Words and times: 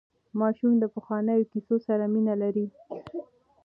ماشومان 0.39 0.75
د 0.79 0.85
پخوانیو 0.95 1.49
کیسو 1.51 1.75
سره 1.87 2.03
مینه 2.13 2.33
لري. 2.41 2.65